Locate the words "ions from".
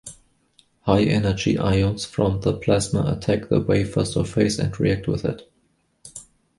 1.59-2.41